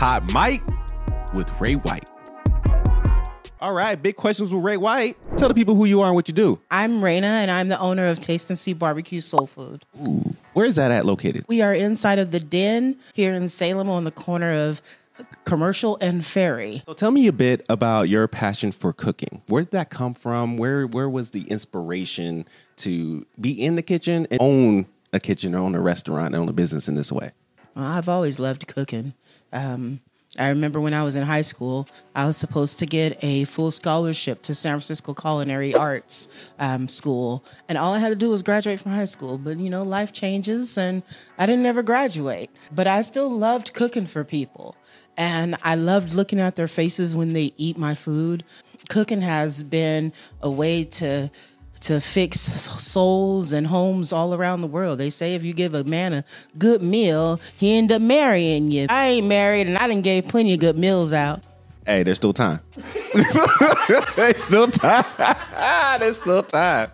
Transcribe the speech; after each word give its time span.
Hot 0.00 0.32
Mic 0.32 0.62
with 1.34 1.52
Ray 1.60 1.74
White. 1.74 2.08
All 3.60 3.74
right, 3.74 4.02
big 4.02 4.16
questions 4.16 4.50
with 4.50 4.64
Ray 4.64 4.78
White. 4.78 5.18
Tell 5.36 5.48
the 5.48 5.54
people 5.54 5.74
who 5.74 5.84
you 5.84 6.00
are 6.00 6.06
and 6.06 6.14
what 6.14 6.26
you 6.26 6.32
do. 6.32 6.58
I'm 6.70 7.02
Riegna, 7.02 7.24
and 7.24 7.50
I'm 7.50 7.68
the 7.68 7.78
owner 7.78 8.06
of 8.06 8.18
Tasten 8.18 8.56
Cee 8.56 8.72
Barbecue 8.72 9.20
Soul 9.20 9.44
Food. 9.46 9.84
Ooh, 10.02 10.34
where 10.54 10.64
is 10.64 10.76
that 10.76 10.90
at 10.90 11.04
located? 11.04 11.44
We 11.48 11.60
are 11.60 11.74
inside 11.74 12.18
of 12.18 12.30
the 12.30 12.40
Dehn 12.40 12.96
here 13.12 13.34
in 13.34 13.46
Salem 13.50 13.90
on 13.90 14.04
the 14.04 14.10
corner 14.10 14.50
of 14.50 14.80
Commercial 15.44 15.98
and 16.00 16.24
Ferry. 16.24 16.82
So 16.86 16.94
tell 16.94 17.10
me 17.10 17.26
a 17.26 17.32
bit 17.34 17.66
about 17.68 18.08
your 18.08 18.26
passion 18.26 18.72
for 18.72 18.94
cooking. 18.94 19.42
Where 19.48 19.64
did 19.64 19.72
that 19.72 19.90
come 19.90 20.14
from? 20.14 20.56
Where 20.56 20.86
where 20.86 21.10
was 21.10 21.32
the 21.32 21.42
inspiration 21.42 22.46
to 22.76 23.26
be 23.38 23.50
in 23.50 23.74
the 23.74 23.82
kitchen 23.82 24.26
and 24.30 24.40
own 24.40 24.86
a 25.12 25.20
kitchen 25.20 25.54
or 25.54 25.58
own 25.58 25.74
a 25.74 25.80
restaurant, 25.82 26.28
and 26.28 26.36
own 26.36 26.48
a 26.48 26.54
business 26.54 26.88
in 26.88 26.94
this 26.94 27.12
way? 27.12 27.32
I've 27.84 28.08
always 28.08 28.38
loved 28.38 28.66
cooking. 28.66 29.14
Um, 29.52 30.00
I 30.38 30.50
remember 30.50 30.80
when 30.80 30.94
I 30.94 31.02
was 31.02 31.16
in 31.16 31.24
high 31.24 31.42
school, 31.42 31.88
I 32.14 32.24
was 32.24 32.36
supposed 32.36 32.78
to 32.78 32.86
get 32.86 33.22
a 33.24 33.44
full 33.44 33.72
scholarship 33.72 34.42
to 34.42 34.54
San 34.54 34.72
Francisco 34.72 35.12
Culinary 35.12 35.74
Arts 35.74 36.50
um, 36.60 36.86
School, 36.86 37.44
and 37.68 37.76
all 37.76 37.94
I 37.94 37.98
had 37.98 38.10
to 38.10 38.16
do 38.16 38.30
was 38.30 38.44
graduate 38.44 38.78
from 38.78 38.92
high 38.92 39.06
school. 39.06 39.38
But 39.38 39.58
you 39.58 39.70
know, 39.70 39.82
life 39.82 40.12
changes, 40.12 40.78
and 40.78 41.02
I 41.36 41.46
didn't 41.46 41.66
ever 41.66 41.82
graduate. 41.82 42.48
But 42.72 42.86
I 42.86 43.00
still 43.00 43.28
loved 43.28 43.74
cooking 43.74 44.06
for 44.06 44.22
people, 44.22 44.76
and 45.16 45.56
I 45.64 45.74
loved 45.74 46.14
looking 46.14 46.38
at 46.38 46.54
their 46.54 46.68
faces 46.68 47.16
when 47.16 47.32
they 47.32 47.52
eat 47.56 47.76
my 47.76 47.96
food. 47.96 48.44
Cooking 48.88 49.22
has 49.22 49.64
been 49.64 50.12
a 50.42 50.50
way 50.50 50.84
to 50.84 51.28
to 51.80 52.00
fix 52.00 52.40
souls 52.40 53.52
and 53.52 53.66
homes 53.66 54.12
all 54.12 54.34
around 54.34 54.60
the 54.60 54.66
world. 54.66 54.98
They 54.98 55.10
say 55.10 55.34
if 55.34 55.44
you 55.44 55.52
give 55.52 55.74
a 55.74 55.84
man 55.84 56.12
a 56.12 56.24
good 56.58 56.82
meal, 56.82 57.40
he 57.56 57.76
end 57.76 57.90
up 57.92 58.02
marrying 58.02 58.70
you. 58.70 58.86
I 58.88 59.06
ain't 59.08 59.26
married 59.26 59.66
and 59.66 59.78
I 59.78 59.86
didn't 59.86 60.04
gave 60.04 60.28
plenty 60.28 60.54
of 60.54 60.60
good 60.60 60.78
meals 60.78 61.12
out. 61.12 61.42
Hey, 61.86 62.02
there's 62.02 62.18
still 62.18 62.32
time. 62.32 62.60
there's 64.16 64.42
still 64.42 64.68
time. 64.68 65.04
there's 65.98 66.20
still 66.20 66.42
time. 66.42 66.88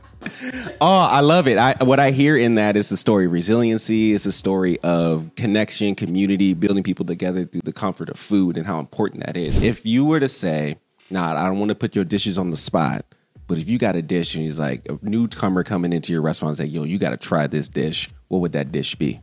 Oh, 0.80 1.08
I 1.10 1.20
love 1.20 1.46
it. 1.46 1.58
I, 1.58 1.74
what 1.84 2.00
I 2.00 2.10
hear 2.10 2.36
in 2.36 2.54
that 2.56 2.76
is 2.76 2.88
the 2.88 2.96
story 2.96 3.26
of 3.26 3.32
resiliency. 3.32 4.12
It's 4.12 4.26
a 4.26 4.32
story 4.32 4.78
of 4.80 5.30
connection, 5.36 5.94
community, 5.94 6.54
building 6.54 6.82
people 6.82 7.04
together 7.04 7.44
through 7.44 7.62
the 7.64 7.72
comfort 7.72 8.08
of 8.08 8.18
food 8.18 8.56
and 8.56 8.66
how 8.66 8.80
important 8.80 9.26
that 9.26 9.36
is. 9.36 9.62
If 9.62 9.84
you 9.84 10.04
were 10.04 10.20
to 10.20 10.28
say, 10.28 10.76
nah, 11.10 11.36
I 11.36 11.48
don't 11.48 11.58
want 11.58 11.70
to 11.70 11.74
put 11.74 11.94
your 11.94 12.04
dishes 12.04 12.38
on 12.38 12.50
the 12.50 12.56
spot, 12.56 13.04
but 13.46 13.58
if 13.58 13.68
you 13.68 13.78
got 13.78 13.96
a 13.96 14.02
dish 14.02 14.34
and 14.34 14.44
he's 14.44 14.58
like 14.58 14.86
a 14.88 14.98
newcomer 15.02 15.62
coming 15.64 15.92
into 15.92 16.12
your 16.12 16.22
restaurant 16.22 16.58
and 16.58 16.68
say, 16.68 16.72
yo, 16.72 16.84
you 16.84 16.98
got 16.98 17.10
to 17.10 17.16
try 17.16 17.46
this 17.46 17.68
dish, 17.68 18.10
what 18.28 18.40
would 18.40 18.52
that 18.52 18.72
dish 18.72 18.94
be? 18.94 19.20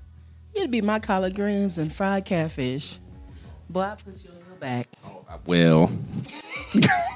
It'd 0.53 0.71
be 0.71 0.81
my 0.81 0.99
collard 0.99 1.35
greens 1.35 1.77
and 1.77 1.91
fried 1.91 2.25
catfish. 2.25 2.99
Boy, 3.69 3.81
I 3.81 3.95
put 3.95 4.23
you 4.23 4.29
on 4.31 4.37
your 4.47 4.55
back. 4.57 4.87
Oh, 5.05 5.25
well, 5.45 5.91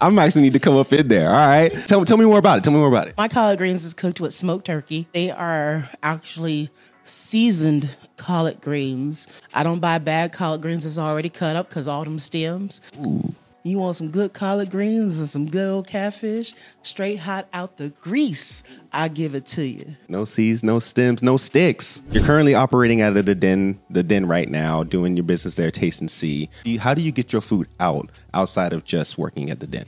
I'm 0.00 0.18
actually 0.18 0.42
need 0.42 0.52
to 0.52 0.60
come 0.60 0.76
up 0.76 0.92
in 0.92 1.08
there. 1.08 1.28
All 1.28 1.34
right, 1.34 1.72
tell 1.88 2.04
tell 2.04 2.16
me 2.16 2.24
more 2.24 2.38
about 2.38 2.58
it. 2.58 2.64
Tell 2.64 2.72
me 2.72 2.78
more 2.78 2.88
about 2.88 3.08
it. 3.08 3.16
My 3.16 3.26
collard 3.26 3.58
greens 3.58 3.84
is 3.84 3.92
cooked 3.92 4.20
with 4.20 4.32
smoked 4.32 4.66
turkey. 4.66 5.08
They 5.12 5.30
are 5.32 5.90
actually 6.02 6.70
seasoned 7.02 7.96
collard 8.16 8.60
greens. 8.60 9.26
I 9.52 9.64
don't 9.64 9.80
buy 9.80 9.98
bad 9.98 10.32
collard 10.32 10.62
greens 10.62 10.84
that's 10.84 10.98
already 10.98 11.28
cut 11.28 11.56
up 11.56 11.68
because 11.68 11.88
all 11.88 12.04
them 12.04 12.20
stems. 12.20 12.80
Ooh. 13.04 13.31
You 13.64 13.78
want 13.78 13.94
some 13.94 14.10
good 14.10 14.32
collard 14.32 14.70
greens 14.70 15.20
and 15.20 15.28
some 15.28 15.48
good 15.48 15.68
old 15.68 15.86
catfish, 15.86 16.52
straight 16.82 17.20
hot 17.20 17.46
out 17.52 17.76
the 17.76 17.90
grease. 17.90 18.64
I 18.92 19.06
give 19.06 19.36
it 19.36 19.46
to 19.46 19.64
you. 19.64 19.94
No 20.08 20.24
seeds, 20.24 20.64
no 20.64 20.80
stems, 20.80 21.22
no 21.22 21.36
sticks. 21.36 22.02
You're 22.10 22.24
currently 22.24 22.54
operating 22.54 23.02
out 23.02 23.16
of 23.16 23.24
the 23.24 23.36
Dehn, 23.36 23.78
the 23.88 24.02
Dehn 24.02 24.28
right 24.28 24.48
now, 24.48 24.82
doing 24.82 25.16
your 25.16 25.22
business 25.22 25.54
there, 25.54 25.70
Tasten 25.70 26.08
Cee. 26.08 26.50
How 26.80 26.92
do 26.92 27.02
you 27.02 27.12
get 27.12 27.32
your 27.32 27.42
food 27.42 27.68
out 27.78 28.10
outside 28.34 28.72
of 28.72 28.84
just 28.84 29.16
working 29.16 29.48
at 29.48 29.60
the 29.60 29.68
Dehn? 29.68 29.86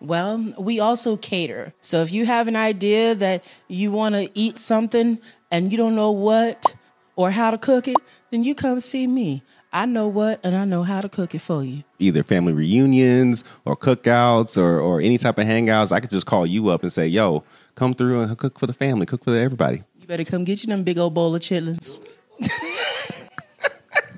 Well, 0.00 0.52
we 0.58 0.80
also 0.80 1.16
cater. 1.16 1.72
So 1.80 2.02
if 2.02 2.12
you 2.12 2.26
have 2.26 2.48
an 2.48 2.56
idea 2.56 3.14
that 3.14 3.44
you 3.68 3.92
want 3.92 4.16
to 4.16 4.28
eat 4.34 4.58
something 4.58 5.20
and 5.52 5.70
you 5.70 5.78
don't 5.78 5.94
know 5.94 6.10
what 6.10 6.74
or 7.14 7.30
how 7.30 7.52
to 7.52 7.58
cook 7.58 7.86
it, 7.86 7.96
then 8.30 8.42
you 8.42 8.56
come 8.56 8.80
see 8.80 9.06
me. 9.06 9.44
I 9.74 9.86
know 9.86 10.06
what 10.06 10.38
and 10.44 10.54
I 10.54 10.64
know 10.64 10.84
how 10.84 11.00
to 11.00 11.08
cook 11.08 11.34
it 11.34 11.40
for 11.40 11.64
you. 11.64 11.82
Either 11.98 12.22
family 12.22 12.52
reunions 12.52 13.42
or 13.64 13.74
cookouts 13.74 14.56
or, 14.56 14.78
or 14.78 15.00
any 15.00 15.18
type 15.18 15.36
of 15.36 15.46
hangouts, 15.48 15.90
I 15.90 15.98
could 15.98 16.10
just 16.10 16.26
call 16.26 16.46
you 16.46 16.68
up 16.68 16.82
and 16.84 16.92
say, 16.92 17.08
yo, 17.08 17.42
come 17.74 17.92
through 17.92 18.20
and 18.20 18.38
cook 18.38 18.56
for 18.56 18.68
the 18.68 18.72
family, 18.72 19.04
cook 19.04 19.24
for 19.24 19.36
everybody. 19.36 19.82
You 19.98 20.06
better 20.06 20.22
come 20.22 20.44
get 20.44 20.62
you 20.62 20.68
them 20.68 20.84
big 20.84 20.96
old 20.96 21.14
bowl 21.14 21.34
of 21.34 21.42
chitlins. 21.42 22.00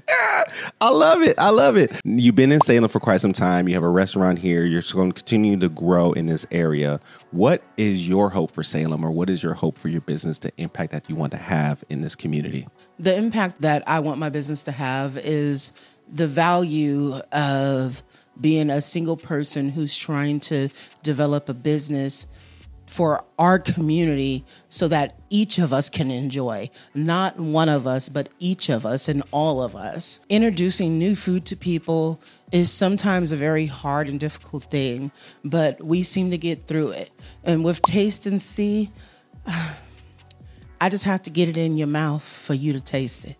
I 0.81 0.91
love 0.91 1.22
it. 1.22 1.39
I 1.39 1.50
love 1.50 1.77
it. 1.77 2.00
You've 2.05 2.34
been 2.34 2.53
in 2.53 2.61
Salem 2.61 2.89
for 2.89 3.00
quite 3.00 3.21
some 3.21 3.33
time. 3.33 3.69
You 3.69 3.75
have 3.75 3.83
a 3.83 3.89
restaurant 3.89 4.39
here. 4.39 4.65
You're 4.65 4.83
going 4.93 5.11
to 5.11 5.15
continue 5.15 5.59
to 5.59 5.69
grow 5.69 6.12
in 6.12 6.27
this 6.27 6.47
area. 6.50 7.00
What 7.33 7.62
is 7.77 8.09
your 8.09 8.31
hope 8.31 8.53
for 8.53 8.62
Salem, 8.62 9.05
or 9.05 9.11
what 9.11 9.28
is 9.28 9.43
your 9.43 9.55
hope 9.55 9.78
for 9.78 9.89
your 9.89 10.00
business, 10.03 10.39
the 10.39 10.53
impact 10.59 10.93
that 10.93 11.09
you 11.09 11.16
want 11.16 11.33
to 11.33 11.39
have 11.39 11.83
in 11.89 12.03
this 12.03 12.15
community? 12.15 12.69
The 12.99 13.16
impact 13.16 13.62
that 13.62 13.87
I 13.89 14.00
want 14.00 14.19
my 14.19 14.28
business 14.28 14.62
to 14.65 14.72
have 14.72 15.16
is 15.16 15.72
the 16.09 16.28
value 16.28 17.15
of 17.33 18.03
being 18.41 18.71
a 18.71 18.81
single 18.81 19.16
person 19.16 19.71
who's 19.71 19.97
trying 19.97 20.41
to 20.41 20.69
develop 21.03 21.49
a 21.49 21.55
business 21.55 22.27
for 22.87 23.25
our 23.39 23.59
community 23.59 24.45
so 24.69 24.89
that 24.89 25.19
each 25.29 25.59
of 25.59 25.73
us 25.73 25.89
can 25.89 26.11
enjoy. 26.11 26.71
Not 26.95 27.39
one 27.39 27.69
of 27.69 27.87
us, 27.87 28.09
but 28.09 28.29
each 28.39 28.69
of 28.69 28.87
us 28.87 29.09
and 29.09 29.23
all 29.31 29.63
of 29.63 29.75
us. 29.75 30.21
Introducing 30.29 30.99
new 30.99 31.15
food 31.15 31.45
to 31.47 31.57
people 31.57 32.21
is 32.53 32.71
sometimes 32.71 33.33
a 33.33 33.37
very 33.37 33.67
hard 33.67 34.09
and 34.09 34.21
difficult 34.21 34.65
thing, 34.65 35.11
but 35.45 35.83
we 35.83 36.03
seem 36.03 36.31
to 36.31 36.39
get 36.39 36.67
through 36.67 36.91
it. 36.91 37.11
And 37.45 37.65
with 37.65 37.83
Tasten 37.83 38.39
Cee, 38.39 38.91
I 40.81 40.89
just 40.89 41.05
have 41.05 41.23
to 41.23 41.31
get 41.31 41.49
it 41.49 41.57
in 41.57 41.77
your 41.77 41.87
mouth 41.87 42.23
for 42.23 42.55
you 42.55 42.73
to 42.73 42.81
taste 42.81 43.25
it. 43.25 43.37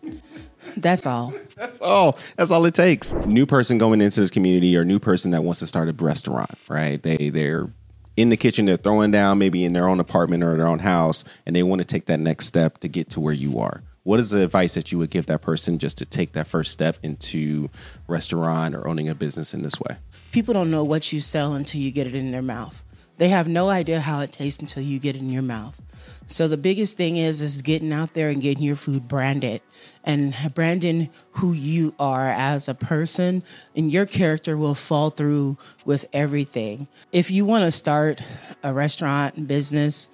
That's 0.77 1.07
all. 1.07 1.33
That's 1.55 1.81
all. 1.81 2.19
That's 2.37 2.51
all 2.51 2.65
it 2.65 2.75
takes. 2.75 3.15
New 3.27 3.47
person 3.47 3.79
going 3.79 4.01
into 4.01 4.21
this 4.21 4.31
community 4.31 4.77
or 4.77 4.85
new 4.85 4.99
person 4.99 5.31
that 5.31 5.45
wants 5.45 5.61
to 5.61 5.67
start 5.67 5.89
a 5.89 5.93
restaurant, 5.93 6.51
right? 6.69 7.03
They 7.03 7.31
they're 7.31 7.69
in 8.17 8.31
the 8.31 8.37
kitchen, 8.37 8.65
they're 8.65 8.77
throwing 8.77 9.11
down 9.11 9.39
maybe 9.39 9.65
in 9.65 9.73
their 9.73 9.89
own 9.89 10.01
apartment 10.01 10.43
or 10.43 10.57
their 10.57 10.67
own 10.67 10.79
house, 10.79 11.25
and 11.45 11.55
they 11.55 11.63
want 11.63 11.81
to 11.81 11.85
take 11.85 12.07
that 12.07 12.19
next 12.19 12.47
step 12.47 12.79
to 12.79 12.89
get 12.89 13.11
to 13.11 13.21
where 13.21 13.35
you 13.35 13.59
are. 13.59 13.83
What 14.05 14.21
is 14.21 14.31
the 14.31 14.43
advice 14.43 14.75
that 14.75 14.93
you 14.93 14.99
would 14.99 15.11
give 15.11 15.27
that 15.27 15.43
person 15.43 15.79
just 15.79 15.99
to 15.99 16.05
take 16.05 16.33
that 16.33 16.47
first 16.47 16.71
step 16.71 16.97
into 17.03 17.69
restaurant 18.07 18.75
or 18.75 18.87
owning 18.87 19.09
a 19.09 19.15
business 19.15 19.53
in 19.53 19.63
this 19.63 19.81
way? 19.81 19.97
People 20.33 20.55
don't 20.55 20.71
know 20.71 20.85
what 20.85 21.13
you 21.13 21.21
sell 21.21 21.55
until 21.55 21.81
you 21.81 21.91
get 21.91 22.07
it 22.07 22.15
in 22.15 22.31
their 22.31 22.43
mouth. 22.43 22.85
They 23.19 23.29
have 23.29 23.49
no 23.49 23.69
idea 23.69 24.01
how 24.01 24.21
it 24.21 24.33
tastes 24.33 24.61
until 24.61 24.83
you 24.83 24.99
get 24.99 25.17
it 25.17 25.23
in 25.23 25.31
your 25.31 25.43
mouth. 25.43 25.81
So 26.29 26.49
the 26.49 26.57
biggest 26.57 26.97
thing 26.97 27.17
is 27.17 27.41
is 27.41 27.63
getting 27.63 27.93
out 27.93 28.15
there 28.15 28.29
and 28.29 28.43
getting 28.43 28.65
your 28.65 28.77
food 28.77 29.07
branded 29.07 29.61
and 30.03 30.35
branding 30.55 31.11
who 31.33 31.53
you 31.53 31.95
are 32.01 32.29
as 32.29 32.69
a 32.69 32.75
person 32.75 33.45
and 33.77 33.93
your 33.93 34.07
character 34.07 34.57
will 34.57 34.75
fall 34.75 35.11
through 35.11 35.57
with 35.85 36.05
everything. 36.13 36.89
If 37.13 37.31
you 37.31 37.45
want 37.45 37.65
to 37.65 37.71
start 37.71 38.23
a 38.65 38.73
restaurant 38.73 39.47
business, 39.47 40.09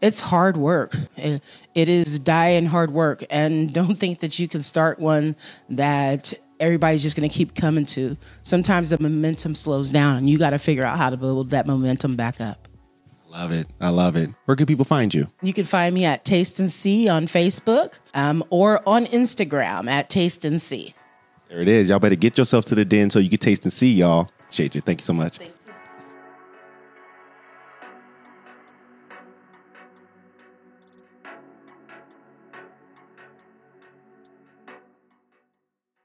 it's 0.00 0.20
hard 0.20 0.56
work. 0.56 0.94
It, 1.16 1.42
it 1.74 1.88
is 1.88 2.20
dying 2.20 2.66
hard 2.66 2.92
work 2.92 3.24
and 3.28 3.72
don't 3.74 3.98
think 3.98 4.20
that 4.20 4.38
you 4.38 4.46
can 4.46 4.62
start 4.62 5.00
one 5.00 5.34
that 5.68 6.32
everybody's 6.60 7.02
just 7.02 7.16
going 7.16 7.28
to 7.28 7.34
keep 7.34 7.54
coming 7.54 7.86
to. 7.86 8.16
Sometimes 8.42 8.90
the 8.90 9.00
momentum 9.00 9.54
slows 9.54 9.92
down 9.92 10.16
and 10.16 10.28
you 10.28 10.38
got 10.38 10.50
to 10.50 10.58
figure 10.58 10.84
out 10.84 10.96
how 10.98 11.10
to 11.10 11.16
build 11.16 11.50
that 11.50 11.66
momentum 11.66 12.16
back 12.16 12.40
up. 12.40 12.68
Love 13.28 13.52
it. 13.52 13.66
I 13.80 13.90
love 13.90 14.16
it. 14.16 14.30
Where 14.46 14.56
can 14.56 14.66
people 14.66 14.84
find 14.86 15.12
you? 15.12 15.30
You 15.42 15.52
can 15.52 15.64
find 15.64 15.94
me 15.94 16.06
at 16.06 16.24
Tasten 16.24 16.68
Cee 16.68 17.08
on 17.08 17.26
Facebook 17.26 18.00
um, 18.14 18.42
or 18.48 18.80
on 18.88 19.04
Instagram 19.06 19.88
at 19.88 20.08
Tasten 20.08 20.58
Cee. 20.58 20.94
There 21.48 21.60
it 21.60 21.68
is. 21.68 21.88
Y'all 21.88 21.98
better 21.98 22.16
get 22.16 22.38
yourself 22.38 22.64
to 22.66 22.74
the 22.74 22.84
Dehn 22.84 23.12
so 23.12 23.18
you 23.18 23.28
can 23.28 23.38
taste 23.38 23.64
and 23.64 23.72
see, 23.72 23.92
y'all. 23.92 24.26
Shade 24.50 24.74
you. 24.74 24.80
Thank 24.80 25.00
you 25.00 25.04
so 25.04 25.12
much. 25.12 25.38